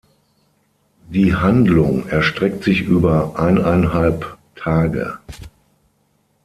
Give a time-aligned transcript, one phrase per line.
[1.09, 5.19] Die Handlung erstreckt sich über eineinhalb Tage.